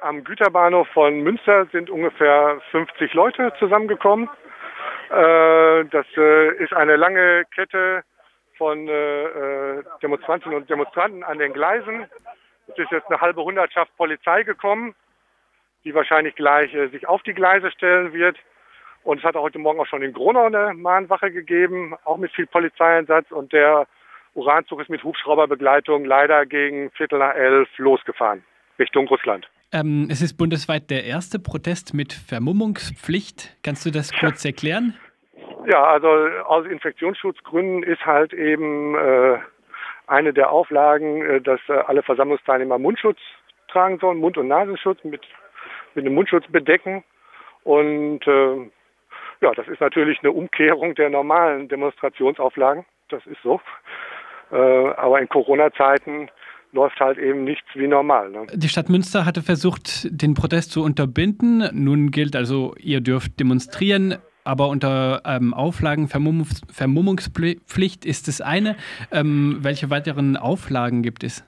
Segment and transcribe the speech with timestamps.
[0.00, 4.28] Am Güterbahnhof von Münster sind ungefähr 50 Leute zusammengekommen.
[5.10, 8.02] Äh, das äh, ist eine lange Kette
[8.56, 12.06] von äh, Demonstrantinnen und Demonstranten an den Gleisen.
[12.68, 14.94] Es ist jetzt eine halbe Hundertschaft Polizei gekommen,
[15.84, 18.36] die wahrscheinlich gleich sich auf die Gleise stellen wird.
[19.04, 22.46] Und es hat heute Morgen auch schon in Gronau eine Mahnwache gegeben, auch mit viel
[22.46, 23.30] Polizeieinsatz.
[23.30, 23.86] Und der
[24.34, 28.44] Uranzug ist mit Hubschrauberbegleitung leider gegen Viertel nach elf losgefahren,
[28.78, 29.48] Richtung Russland.
[29.72, 33.56] Ähm, es ist bundesweit der erste Protest mit Vermummungspflicht.
[33.62, 34.94] Kannst du das kurz erklären?
[35.66, 39.38] Ja, also aus Infektionsschutzgründen ist halt eben äh,
[40.06, 43.18] eine der Auflagen, äh, dass äh, alle Versammlungsteilnehmer Mundschutz
[43.70, 45.20] tragen sollen, Mund- und Nasenschutz mit,
[45.94, 47.04] mit einem Mundschutz bedecken.
[47.64, 48.70] Und äh,
[49.42, 52.86] ja, das ist natürlich eine Umkehrung der normalen Demonstrationsauflagen.
[53.10, 53.60] Das ist so.
[54.50, 56.30] Äh, aber in Corona-Zeiten
[56.72, 58.30] läuft halt eben nichts wie normal.
[58.30, 58.46] Ne?
[58.52, 61.68] Die Stadt Münster hatte versucht, den Protest zu unterbinden.
[61.72, 68.76] Nun gilt also, ihr dürft demonstrieren, aber unter ähm, Auflagen Vermummungs Vermummungspflicht ist das eine.
[69.12, 71.44] Ähm, welche weiteren Auflagen gibt es?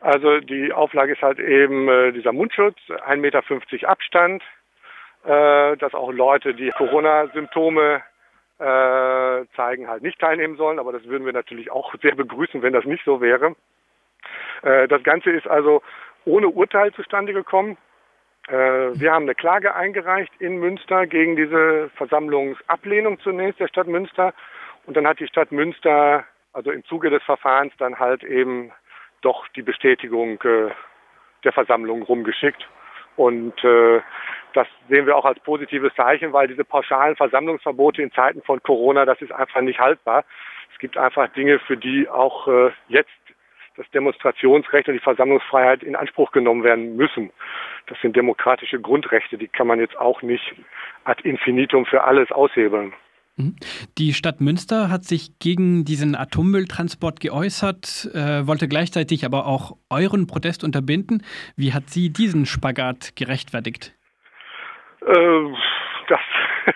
[0.00, 3.42] Also die Auflage ist halt eben äh, dieser Mundschutz, 1,50 Meter
[3.88, 4.42] Abstand,
[5.24, 8.02] äh, dass auch Leute, die Corona-Symptome
[8.58, 10.78] äh, zeigen, halt nicht teilnehmen sollen.
[10.78, 13.56] Aber das würden wir natürlich auch sehr begrüßen, wenn das nicht so wäre.
[14.62, 15.82] Äh, das Ganze ist also
[16.24, 17.76] ohne Urteil zustande gekommen.
[18.48, 24.34] Äh, wir haben eine Klage eingereicht in Münster gegen diese Versammlungsablehnung zunächst der Stadt Münster.
[24.86, 28.72] Und dann hat die Stadt Münster, also im Zuge des Verfahrens, dann halt eben
[29.20, 30.70] doch die Bestätigung äh,
[31.44, 32.66] der Versammlung rumgeschickt.
[33.16, 38.62] Und das sehen wir auch als positives Zeichen, weil diese pauschalen Versammlungsverbote in Zeiten von
[38.62, 40.24] Corona, das ist einfach nicht haltbar.
[40.72, 42.46] Es gibt einfach Dinge, für die auch
[42.86, 43.10] jetzt
[43.78, 47.30] das Demonstrationsrecht und die Versammlungsfreiheit in Anspruch genommen werden müssen.
[47.86, 50.54] Das sind demokratische Grundrechte, die kann man jetzt auch nicht
[51.04, 52.92] ad infinitum für alles aushebeln.
[53.36, 53.54] Mhm.
[53.96, 60.26] Die Stadt Münster hat sich gegen diesen Atommülltransport geäußert, äh, wollte gleichzeitig aber auch euren
[60.26, 61.22] Protest unterbinden.
[61.56, 63.94] Wie hat sie diesen Spagat gerechtfertigt?
[65.06, 65.14] Äh,
[66.08, 66.20] das,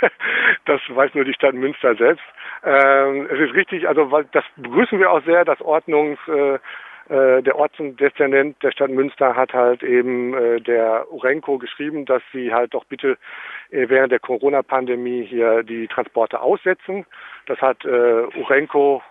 [0.64, 2.24] das weiß nur die Stadt Münster selbst.
[2.64, 6.58] Ähm, es ist richtig, also das begrüßen wir auch sehr, dass Ordnungs, äh,
[7.08, 12.52] äh, der Ortsdezernent der Stadt Münster hat halt eben äh, der Urenco geschrieben, dass sie
[12.52, 13.16] halt doch bitte
[13.70, 17.06] äh, während der Corona-Pandemie hier die Transporte aussetzen.
[17.46, 19.02] Das hat äh, Urenco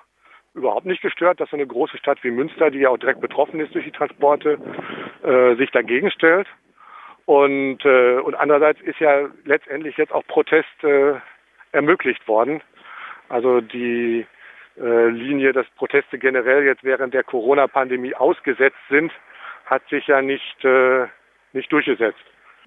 [0.54, 3.60] überhaupt nicht gestört, dass so eine große Stadt wie Münster, die ja auch direkt betroffen
[3.62, 4.58] ist durch die Transporte,
[5.24, 6.48] äh, sich dagegen stellt.
[7.26, 10.68] Und, und andererseits ist ja letztendlich jetzt auch Protest
[11.72, 12.62] ermöglicht worden.
[13.30, 14.28] Also die
[14.78, 19.12] Linie, dass Proteste generell jetzt während der Corona-Pandemie ausgesetzt sind,
[19.66, 21.08] hat sich ja nicht, äh,
[21.54, 22.20] nicht durchgesetzt.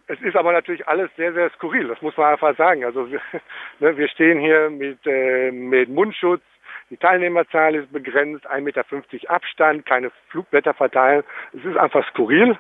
[0.07, 2.85] Es ist aber natürlich alles sehr, sehr skurril, das muss man einfach sagen.
[2.85, 3.21] Also wir,
[3.79, 6.43] ne, wir stehen hier mit, äh, mit Mundschutz,
[6.91, 8.85] die Teilnehmerzahl ist begrenzt, 1,50 Meter
[9.31, 11.23] Abstand, keine Flugblätter verteilen.
[11.53, 12.59] Es ist einfach skurril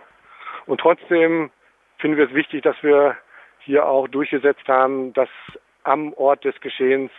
[0.67, 1.51] und trotzdem
[1.99, 3.17] finden wir es wichtig, dass wir
[3.61, 5.31] hier auch durchgesetzt haben, dass
[5.85, 7.11] am Ort des Geschehens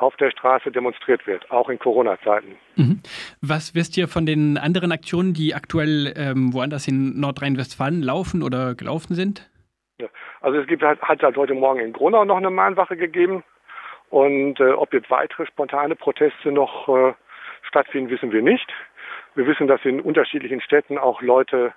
[0.00, 2.56] auf der Straße demonstriert wird, auch in Corona-Zeiten.
[2.76, 3.00] Mhm.
[3.42, 8.74] Was wisst ihr von den anderen Aktionen, die aktuell ähm, woanders in Nordrhein-Westfalen laufen oder
[8.74, 9.50] gelaufen sind?
[9.98, 10.08] Ja.
[10.40, 13.44] Also es gibt halt, hat halt heute Morgen in Gronau noch eine Mahnwache gegeben.
[14.08, 17.12] Und äh, ob jetzt weitere spontane Proteste noch äh,
[17.62, 18.72] stattfinden, wissen wir nicht.
[19.34, 21.72] Wir wissen, dass in unterschiedlichen Städten auch Leute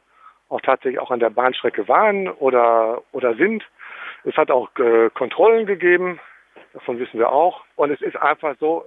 [0.50, 3.64] auch tatsächlich auch an der Bahnstrecke waren oder, oder sind.
[4.24, 6.20] Es hat auch äh, Kontrollen gegeben
[6.74, 7.64] Davon wissen wir auch.
[7.76, 8.86] Und es ist einfach so,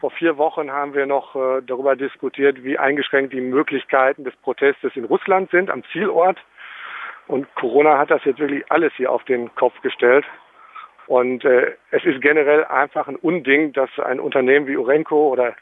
[0.00, 4.94] vor vier Wochen haben wir noch äh, darüber diskutiert, wie eingeschränkt die Möglichkeiten des Protestes
[4.94, 6.38] in Russland sind, am Zielort.
[7.26, 10.24] Und Corona hat das jetzt wirklich alles hier auf den Kopf gestellt.
[11.06, 15.54] Und äh, es ist generell einfach ein Unding, dass ein Unternehmen wie Urenco oder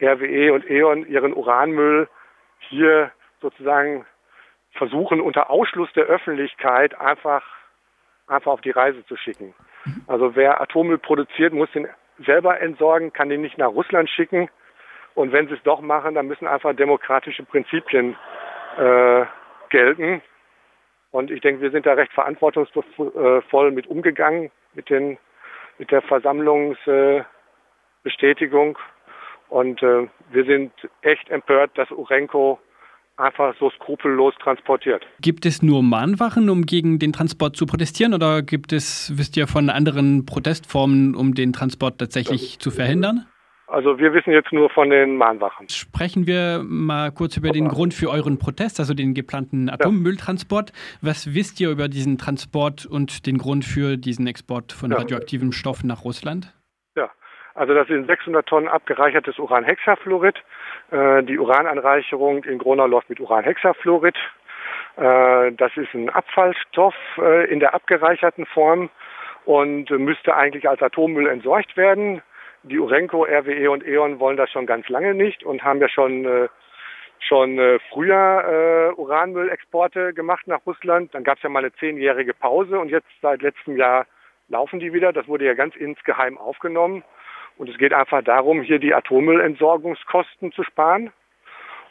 [0.00, 2.08] RWE und E.ON ihren Uranmüll
[2.58, 4.04] hier sozusagen
[4.72, 7.44] versuchen, unter Ausschluss der Öffentlichkeit einfach,
[8.30, 9.54] einfach auf die Reise zu schicken.
[10.06, 11.88] Also wer Atommüll produziert, muss den
[12.18, 14.48] selber entsorgen, kann den nicht nach Russland schicken.
[15.14, 18.16] Und wenn sie es doch machen, dann müssen einfach demokratische Prinzipien
[18.78, 19.24] äh,
[19.70, 20.22] gelten.
[21.10, 25.16] Und ich denke, wir sind da recht verantwortungsvoll mit umgegangen, mit, den,
[25.78, 28.76] mit der Versammlungsbestätigung.
[28.76, 28.80] Äh,
[29.48, 30.72] und äh, wir sind
[31.02, 32.60] echt empört, dass Urenco
[33.20, 35.04] einfach so skrupellos transportiert.
[35.20, 39.46] Gibt es nur Mahnwachen, um gegen den Transport zu protestieren oder gibt es, wisst ihr,
[39.46, 43.26] von anderen Protestformen, um den Transport tatsächlich zu verhindern?
[43.70, 45.68] Also wir wissen jetzt nur von den Mahnwachen.
[45.68, 50.72] Sprechen wir mal kurz über den Grund für euren Protest, also den geplanten Atommülltransport.
[51.02, 55.86] Was wisst ihr über diesen Transport und den Grund für diesen Export von radioaktiven Stoffen
[55.86, 56.52] nach Russland?
[57.54, 60.36] Also das sind 600 Tonnen abgereichertes Uranhexafluorid.
[60.90, 64.16] Äh, die Urananreicherung in Gronau läuft mit Uranhexafluorid.
[64.96, 68.90] Äh, das ist ein Abfallstoff äh, in der abgereicherten Form
[69.44, 72.22] und müsste eigentlich als Atommüll entsorgt werden.
[72.62, 76.26] Die Urenco, RWE und E.ON wollen das schon ganz lange nicht und haben ja schon
[76.26, 76.48] äh,
[77.20, 81.14] schon äh, früher äh, Uranmüllexporte gemacht nach Russland.
[81.14, 84.06] Dann gab es ja mal eine zehnjährige Pause und jetzt seit letztem Jahr
[84.48, 85.12] laufen die wieder.
[85.12, 87.04] Das wurde ja ganz insgeheim aufgenommen.
[87.60, 91.12] Und es geht einfach darum, hier die Atommüllentsorgungskosten zu sparen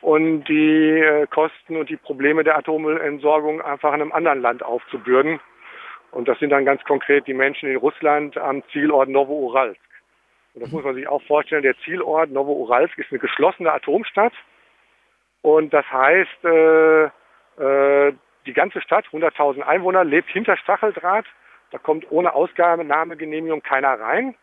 [0.02, 5.40] und die äh, Kosten und die Probleme der Atommüllentsorgung einfach in einem anderen Land aufzubürden.
[6.10, 9.80] Und das sind dann ganz konkret die Menschen in Russland am Zielort Novo-Uralsk.
[10.56, 11.62] Und das muss man sich auch vorstellen.
[11.62, 14.34] Der Zielort Novo-Uralsk ist eine geschlossene Atomstadt.
[15.44, 18.14] Und das heißt, äh, äh,
[18.48, 21.26] die ganze Stadt, 100.000 Einwohner, lebt hinter Stacheldraht.
[21.70, 24.34] Da kommt ohne Ausgabenahmegenehmigung keiner rein.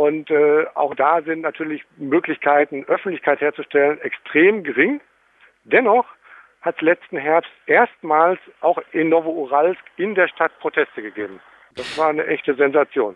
[0.00, 5.02] Und äh, auch da sind natürlich Möglichkeiten, Öffentlichkeit herzustellen, extrem gering.
[5.64, 6.06] Dennoch
[6.62, 11.38] hat es letzten Herbst erstmals auch in Novo-Uralsk in der Stadt Proteste gegeben.
[11.74, 13.08] Das war eine echte Sensation.